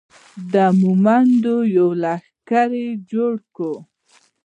د 0.53 0.55
مومندو 0.81 1.57
یو 1.77 1.89
لښکر 2.03 2.69
یې 2.81 2.89
جوړ 3.11 3.33
کړ. 3.55 3.73